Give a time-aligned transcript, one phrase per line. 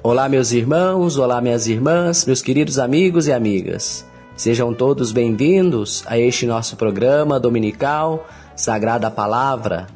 [0.00, 4.06] Olá, meus irmãos, olá, minhas irmãs, meus queridos amigos e amigas.
[4.36, 8.24] Sejam todos bem-vindos a este nosso programa dominical
[8.54, 9.88] Sagrada Palavra.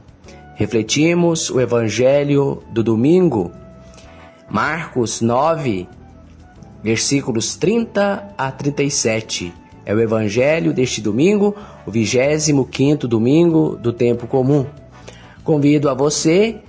[0.57, 3.53] Refletimos o Evangelho do domingo,
[4.51, 5.87] Marcos 9,
[6.83, 9.55] versículos 30 a 37.
[9.87, 11.55] É o Evangelho deste domingo,
[11.87, 14.67] o 25 domingo do tempo comum.
[15.45, 16.61] Convido a você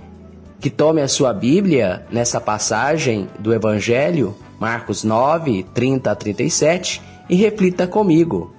[0.60, 7.34] que tome a sua Bíblia nessa passagem do Evangelho, Marcos 9, 30 a 37, e
[7.34, 8.54] reflita comigo.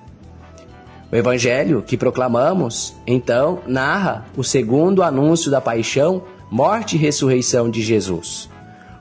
[1.12, 7.81] O Evangelho que proclamamos, então, narra o segundo anúncio da paixão, morte e ressurreição de
[7.81, 8.50] Jesus.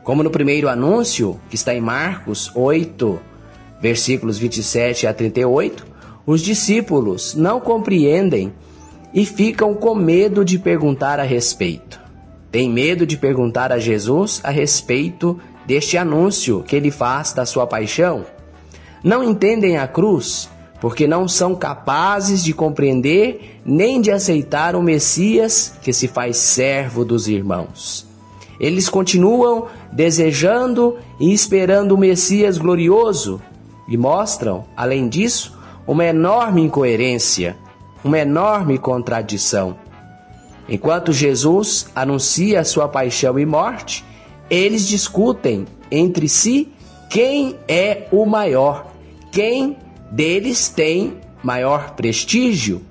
[0.03, 3.19] Como no primeiro anúncio, que está em Marcos 8,
[3.81, 5.87] versículos 27 a 38,
[6.27, 8.53] os discípulos não compreendem
[9.13, 12.04] e ficam com medo de perguntar a respeito.
[12.55, 17.67] Tem medo de perguntar a Jesus a respeito deste anúncio que ele faz da sua
[17.67, 18.25] paixão?
[19.03, 20.49] Não entendem a cruz
[20.81, 27.05] porque não são capazes de compreender nem de aceitar o Messias que se faz servo
[27.05, 28.07] dos irmãos.
[28.61, 33.43] Eles continuam desejando e esperando o Messias glorioso
[33.89, 35.59] e mostram, além disso,
[35.89, 37.57] uma enorme incoerência,
[38.05, 39.77] uma enorme contradição.
[40.69, 44.05] Enquanto Jesus anuncia a sua paixão e morte,
[44.49, 46.73] eles discutem entre si
[47.11, 48.93] quem é o maior,
[49.31, 49.77] quem
[50.11, 52.83] deles tem maior prestígio.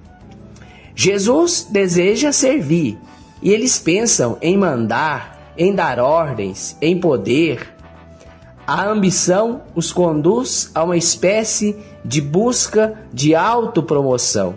[0.95, 2.97] Jesus deseja servir
[3.41, 7.73] e eles pensam em mandar, em dar ordens, em poder.
[8.65, 14.55] A ambição os conduz a uma espécie de busca de autopromoção.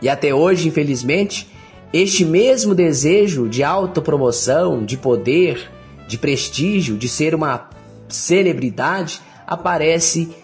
[0.00, 1.51] E até hoje, infelizmente,
[1.92, 5.70] este mesmo desejo de autopromoção, de poder,
[6.08, 7.68] de prestígio, de ser uma
[8.08, 10.34] celebridade aparece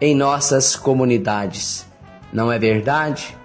[0.00, 1.86] em nossas comunidades.
[2.32, 3.36] Não é verdade?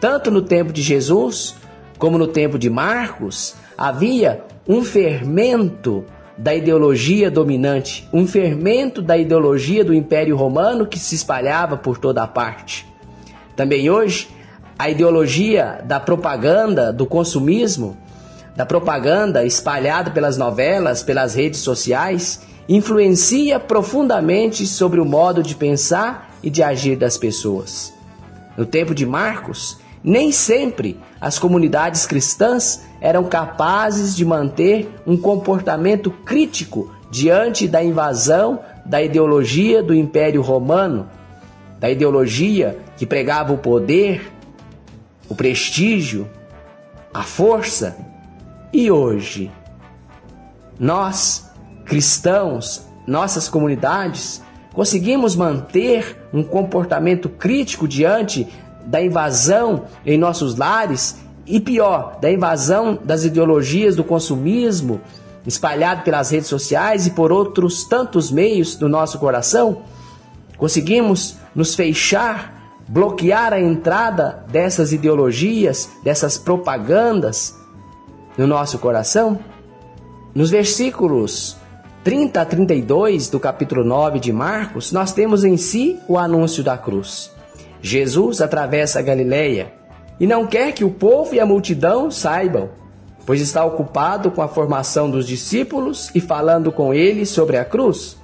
[0.00, 1.54] Tanto no tempo de Jesus
[1.98, 6.04] como no tempo de Marcos, havia um fermento
[6.36, 12.22] da ideologia dominante, um fermento da ideologia do Império Romano que se espalhava por toda
[12.22, 12.86] a parte.
[13.54, 14.28] Também hoje
[14.78, 17.96] a ideologia da propaganda, do consumismo,
[18.56, 26.30] da propaganda espalhada pelas novelas, pelas redes sociais, influencia profundamente sobre o modo de pensar
[26.42, 27.92] e de agir das pessoas.
[28.56, 36.10] No tempo de Marcos, nem sempre as comunidades cristãs eram capazes de manter um comportamento
[36.10, 41.08] crítico diante da invasão da ideologia do Império Romano,
[41.80, 44.30] da ideologia que pregava o poder,
[45.28, 46.28] o prestígio,
[47.12, 47.96] a força.
[48.72, 49.50] E hoje,
[50.78, 51.50] nós,
[51.84, 54.42] cristãos, nossas comunidades,
[54.72, 58.48] conseguimos manter um comportamento crítico diante
[58.84, 65.00] da invasão em nossos lares e pior, da invasão das ideologias do consumismo
[65.46, 69.82] espalhado pelas redes sociais e por outros tantos meios do nosso coração?
[70.56, 72.53] Conseguimos nos fechar
[72.88, 77.58] bloquear a entrada dessas ideologias, dessas propagandas
[78.36, 79.38] no nosso coração?
[80.34, 81.56] Nos versículos
[82.02, 86.76] 30 a 32 do capítulo 9 de Marcos, nós temos em si o anúncio da
[86.76, 87.30] cruz.
[87.80, 89.72] Jesus atravessa a Galileia
[90.20, 92.68] e não quer que o povo e a multidão saibam,
[93.24, 98.16] pois está ocupado com a formação dos discípulos e falando com eles sobre a cruz.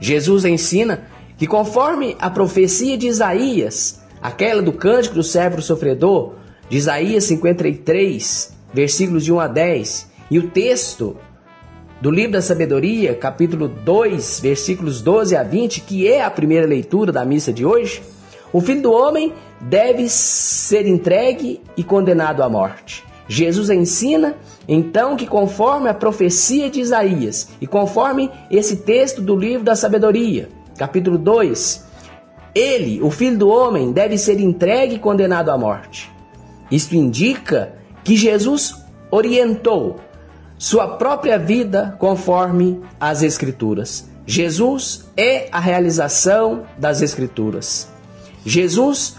[0.00, 1.04] Jesus ensina
[1.40, 6.34] que conforme a profecia de Isaías, aquela do cântico do servo sofredor,
[6.68, 11.16] de Isaías 53, versículos de 1 a 10, e o texto
[11.98, 17.10] do livro da sabedoria, capítulo 2, versículos 12 a 20, que é a primeira leitura
[17.10, 18.02] da missa de hoje,
[18.52, 23.02] o filho do homem deve ser entregue e condenado à morte.
[23.26, 24.36] Jesus ensina
[24.68, 30.59] então que conforme a profecia de Isaías e conforme esse texto do livro da sabedoria,
[30.80, 31.84] capítulo 2,
[32.54, 36.10] ele, o filho do homem, deve ser entregue e condenado à morte.
[36.70, 38.74] Isto indica que Jesus
[39.10, 40.00] orientou
[40.56, 44.08] sua própria vida conforme as Escrituras.
[44.24, 47.86] Jesus é a realização das Escrituras.
[48.46, 49.16] Jesus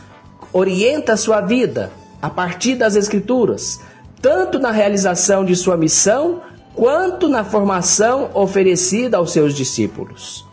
[0.51, 3.79] orienta sua vida a partir das Escrituras,
[4.19, 6.41] tanto na realização de sua missão,
[6.73, 10.49] quanto na formação oferecida aos seus discípulos.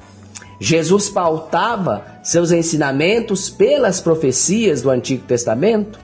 [0.60, 5.98] Jesus pautava seus ensinamentos pelas profecias do Antigo Testamento,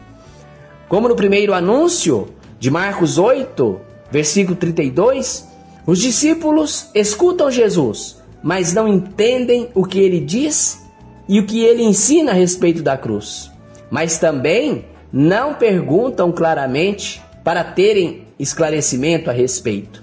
[0.89, 2.29] como no primeiro anúncio
[2.59, 3.81] de Marcos 8,
[4.11, 5.49] versículo 32,
[5.87, 10.81] Os discípulos escutam Jesus, mas não entendem o que ele diz
[11.29, 13.51] e o que ele ensina a respeito da cruz.
[13.91, 20.03] Mas também não perguntam claramente para terem esclarecimento a respeito.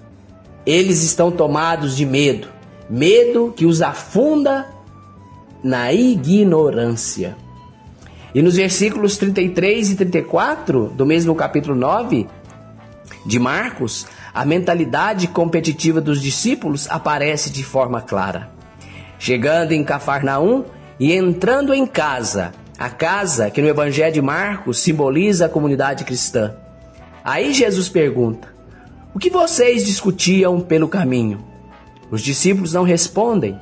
[0.65, 2.47] Eles estão tomados de medo,
[2.91, 4.67] medo que os afunda
[5.63, 7.37] na ignorância.
[8.35, 12.27] E nos versículos 33 e 34 do mesmo capítulo 9
[13.25, 18.51] de Marcos, a mentalidade competitiva dos discípulos aparece de forma clara.
[19.17, 20.65] Chegando em Cafarnaum
[20.99, 26.55] e entrando em casa, a casa que no Evangelho de Marcos simboliza a comunidade cristã.
[27.23, 28.49] Aí Jesus pergunta:
[29.13, 31.50] O que vocês discutiam pelo caminho?
[32.11, 33.57] Os discípulos não respondem,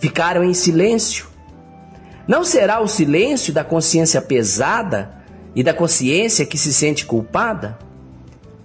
[0.00, 1.26] ficaram em silêncio.
[2.26, 5.16] Não será o silêncio da consciência pesada
[5.54, 7.78] e da consciência que se sente culpada?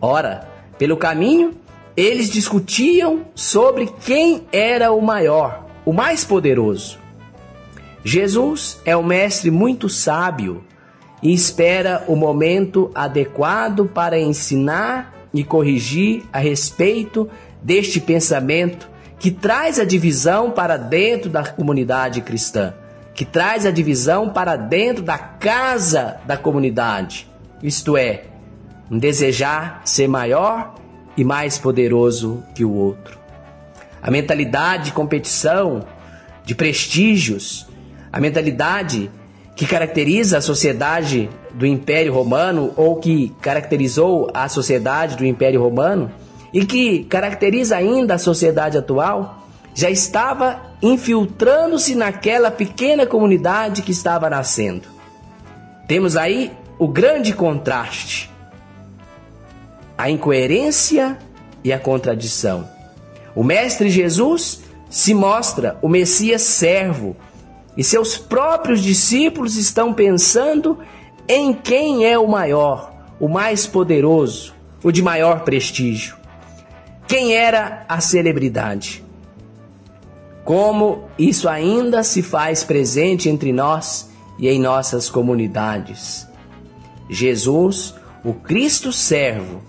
[0.01, 0.50] Ora,
[0.80, 1.54] pelo caminho,
[1.95, 6.98] eles discutiam sobre quem era o maior, o mais poderoso.
[8.04, 10.63] Jesus é um mestre muito sábio
[11.21, 17.30] e espera o momento adequado para ensinar e corrigir a respeito
[17.62, 18.92] deste pensamento
[19.24, 22.74] que traz a divisão para dentro da comunidade cristã,
[23.16, 27.25] que traz a divisão para dentro da casa da comunidade,
[27.64, 28.25] isto é,
[28.92, 30.75] um desejar ser maior
[31.16, 33.18] e mais poderoso que o outro.
[34.02, 35.86] A mentalidade de competição,
[36.44, 37.66] de prestígios,
[38.12, 39.10] a mentalidade
[39.56, 46.12] que caracteriza a sociedade do Império Romano ou que caracterizou a sociedade do Império Romano
[46.53, 54.29] e que caracteriza ainda a sociedade atual, já estava infiltrando-se naquela pequena comunidade que estava
[54.29, 54.88] nascendo.
[55.88, 58.31] Temos aí o grande contraste
[59.97, 61.17] a incoerência
[61.63, 62.67] e a contradição.
[63.35, 67.15] O Mestre Jesus se mostra o Messias servo
[67.77, 70.77] e seus próprios discípulos estão pensando
[71.27, 74.53] em quem é o maior, o mais poderoso,
[74.83, 76.15] o de maior prestígio.
[77.13, 79.04] Quem era a celebridade?
[80.44, 86.27] Como isso ainda se faz presente entre nós e em nossas comunidades.
[87.07, 87.94] Jesus,
[88.25, 89.62] o Cristo servo,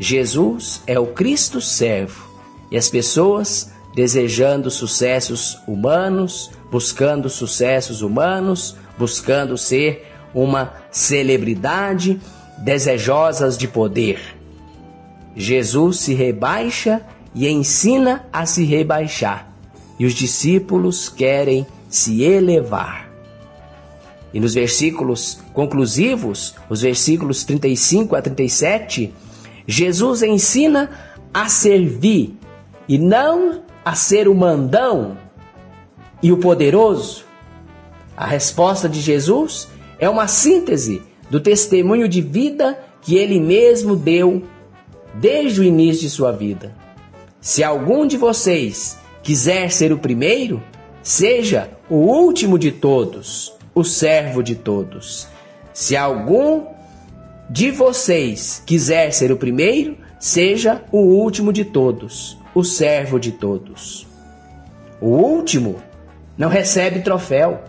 [0.00, 2.28] Jesus é o Cristo servo
[2.72, 12.20] e as pessoas desejando sucessos humanos, buscando sucessos humanos, buscando ser uma celebridade,
[12.58, 14.37] desejosas de poder.
[15.38, 17.00] Jesus se rebaixa
[17.32, 19.48] e ensina a se rebaixar,
[19.96, 23.08] e os discípulos querem se elevar.
[24.34, 29.14] E nos versículos conclusivos, os versículos 35 a 37,
[29.64, 30.90] Jesus ensina
[31.32, 32.36] a servir
[32.88, 35.16] e não a ser o mandão
[36.20, 37.24] e o poderoso.
[38.16, 39.68] A resposta de Jesus
[40.00, 41.00] é uma síntese
[41.30, 44.42] do testemunho de vida que ele mesmo deu
[45.20, 46.74] desde o início de sua vida.
[47.40, 50.62] Se algum de vocês quiser ser o primeiro,
[51.02, 55.26] seja o último de todos, o servo de todos.
[55.72, 56.66] Se algum
[57.50, 64.06] de vocês quiser ser o primeiro, seja o último de todos, o servo de todos.
[65.00, 65.76] O último
[66.36, 67.60] não recebe troféu,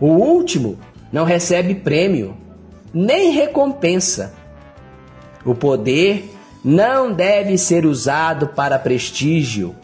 [0.00, 0.78] o último
[1.12, 2.36] não recebe prêmio,
[2.92, 4.34] nem recompensa.
[5.44, 6.37] O poder
[6.68, 9.74] não deve ser usado para prestígio,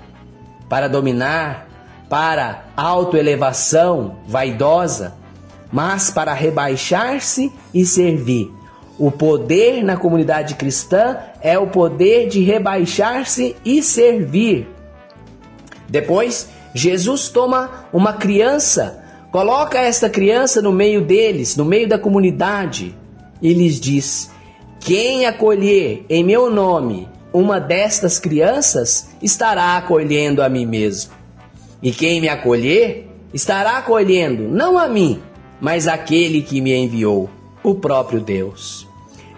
[0.69, 1.67] para dominar,
[2.11, 5.15] para autoelevação vaidosa,
[5.73, 8.53] mas para rebaixar-se e servir
[8.99, 14.69] o poder na comunidade cristã é o poder de rebaixar-se e servir.
[15.89, 22.95] Depois, Jesus toma uma criança, coloca esta criança no meio deles, no meio da comunidade,
[23.43, 24.31] e lhes diz:
[24.85, 31.11] Quem acolher em meu nome uma destas crianças estará acolhendo a mim mesmo.
[31.83, 35.23] E quem me acolher estará acolhendo não a mim,
[35.59, 37.31] mas aquele que me enviou
[37.63, 38.87] o próprio Deus.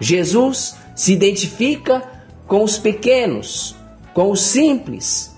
[0.01, 2.03] Jesus se identifica
[2.45, 3.73] com os pequenos,
[4.13, 5.33] com os simples.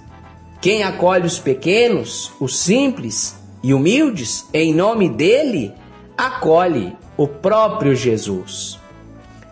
[0.60, 5.72] Quem acolhe os pequenos, os simples e humildes, em nome dele,
[6.18, 8.80] acolhe o próprio Jesus.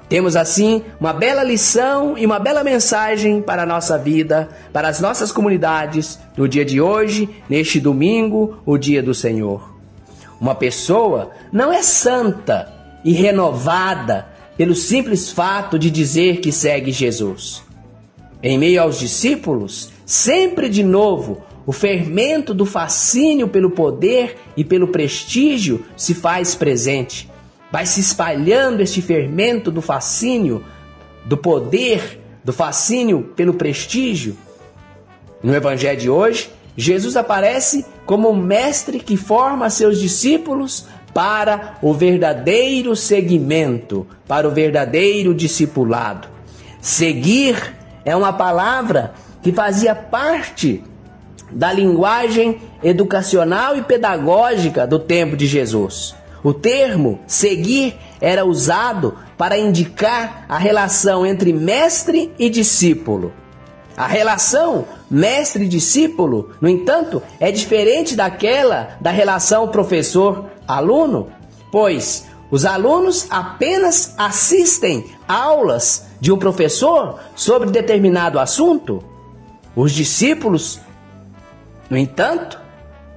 [0.09, 5.01] Temos assim uma bela lição e uma bela mensagem para a nossa vida, para as
[5.01, 9.75] nossas comunidades, no dia de hoje, neste domingo, o dia do Senhor.
[10.39, 12.73] Uma pessoa não é santa
[13.03, 17.63] e renovada pelo simples fato de dizer que segue Jesus.
[18.41, 24.87] Em meio aos discípulos, sempre de novo, o fermento do fascínio pelo poder e pelo
[24.87, 27.29] prestígio se faz presente.
[27.71, 30.63] Vai se espalhando este fermento do fascínio,
[31.25, 34.37] do poder, do fascínio pelo prestígio.
[35.43, 41.93] No evangelho de hoje, Jesus aparece como um mestre que forma seus discípulos para o
[41.93, 46.27] verdadeiro seguimento, para o verdadeiro discipulado.
[46.79, 50.83] Seguir é uma palavra que fazia parte
[51.51, 56.15] da linguagem educacional e pedagógica do tempo de Jesus.
[56.43, 63.33] O termo seguir era usado para indicar a relação entre mestre e discípulo.
[63.95, 71.29] A relação mestre-discípulo, no entanto, é diferente daquela da relação professor-aluno,
[71.71, 79.03] pois os alunos apenas assistem aulas de um professor sobre determinado assunto.
[79.75, 80.79] Os discípulos
[81.89, 82.59] no entanto,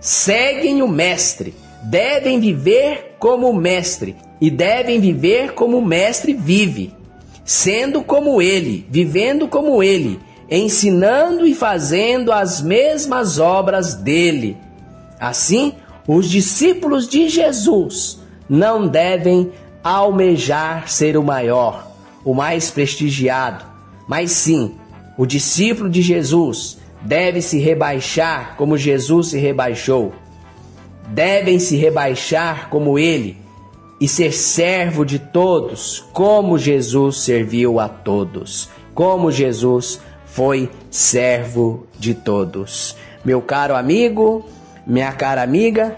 [0.00, 6.93] seguem o Mestre, devem viver como Mestre e devem viver como o Mestre vive,
[7.45, 10.19] sendo como ele, vivendo como ele,
[10.50, 14.57] ensinando e fazendo as mesmas obras dele.
[15.21, 15.75] Assim,
[16.09, 19.53] os discípulos de Jesus não devem
[19.85, 21.93] almejar ser o maior,
[22.25, 23.65] o mais prestigiado,
[24.09, 24.75] mas sim,
[25.19, 30.12] o discípulo de Jesus deve se rebaixar como Jesus se rebaixou.
[31.11, 33.37] Devem se rebaixar como ele
[34.00, 42.14] e ser servo de todos, como Jesus serviu a todos, como Jesus foi servo de
[42.14, 42.97] todos.
[43.25, 44.47] Meu caro amigo,
[44.87, 45.97] minha cara amiga,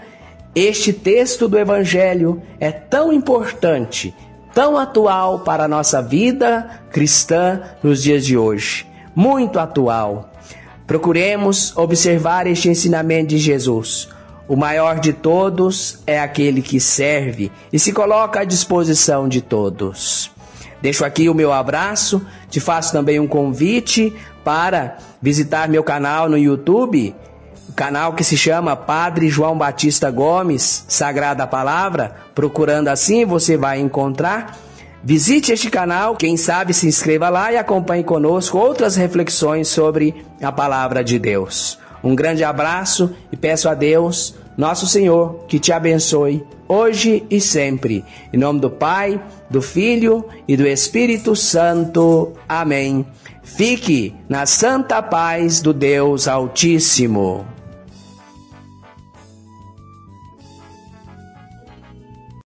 [0.55, 4.13] este texto do Evangelho é tão importante,
[4.53, 8.85] tão atual para a nossa vida cristã nos dias de hoje.
[9.15, 10.33] Muito atual
[10.85, 14.09] Procuremos observar este ensinamento de Jesus.
[14.47, 20.31] O maior de todos é aquele que serve e se coloca à disposição de todos.
[20.81, 26.37] Deixo aqui o meu abraço, te faço também um convite para visitar meu canal no
[26.37, 27.15] YouTube,
[27.73, 32.13] canal que se chama Padre João Batista Gomes, Sagrada Palavra.
[32.35, 34.57] Procurando assim, você vai encontrar
[35.05, 40.49] Visite este canal, quem sabe se inscreva lá e acompanhe conosco outras reflexões sobre a
[40.49, 41.77] palavra de Deus.
[42.03, 48.03] Um grande abraço e peço a Deus, nosso Senhor, que te abençoe hoje e sempre.
[48.31, 52.33] Em nome do Pai, do Filho e do Espírito Santo.
[52.47, 53.05] Amém.
[53.43, 57.45] Fique na santa paz do Deus Altíssimo.